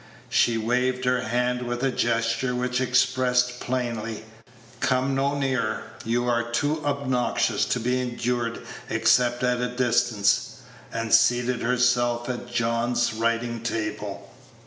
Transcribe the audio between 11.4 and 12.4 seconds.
herself